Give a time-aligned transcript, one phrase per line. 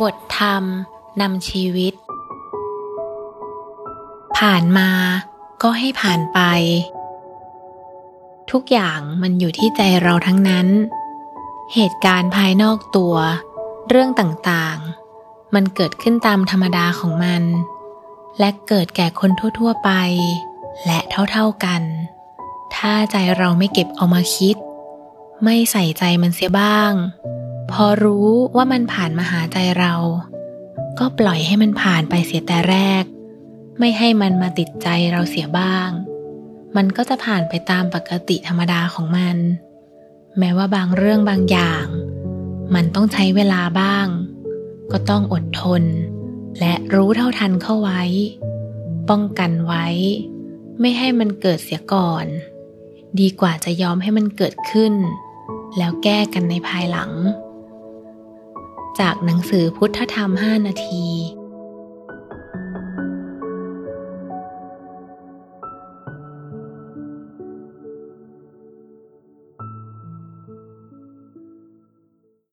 [0.00, 0.64] บทธรรม
[1.20, 1.94] นำชีวิต
[4.38, 4.90] ผ่านมา
[5.62, 6.40] ก็ให้ผ่านไป
[8.50, 10.68] ทุกอย่างมันอยู่ที่ใจเราทั้งนั้น
[11.74, 13.14] เหตุการณ์ภายนอกตัว
[13.88, 17.42] เรื่องต่างๆ มันเกิดขึ้นตามธรรมดาของมัน
[18.38, 19.90] และเกิดแก่คนทั่วๆไป
[20.86, 20.98] และ
[21.30, 21.82] เท่าๆกัน
[22.74, 24.56] ถ้าใจเราไม่เก็บเอามาคิด
[25.44, 26.92] ไม่ใส่ใจมันเสียบ้าง
[27.70, 29.94] พอรู้ว่ามันผ่านมาหาใจเรา
[30.98, 33.04] ก็ปล่อยให้มันผ่านไปเสียแต่แรก
[33.78, 35.90] ไม่ให้มันมาติดใจเราเสียบ้าง
[36.76, 39.36] มันก็จะผ่านไปตามปกติธรรมดาของมัน
[40.38, 41.86] แม้ว่าบางเรื่องบางอย่าง
[42.74, 44.06] มันต้องใช้เวลาบ้าง
[44.92, 45.82] ก็ต้องอดทน
[46.60, 48.02] และรู้เท่าทันเข้าไว้
[49.10, 49.86] ป้องกันไว้
[50.80, 52.26] ไม่ให้มันเกิดเสียก่อน
[53.20, 54.94] ดีกว่าจะยอมให้มันเกิดขึ้น
[55.78, 57.10] แล้วแก้กันในภายหลัง
[59.00, 61.06] จากหนังสือพุทธธรรม 5 นาที